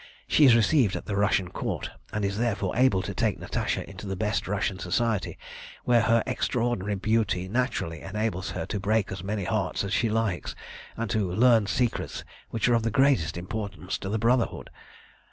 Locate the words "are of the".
12.67-12.89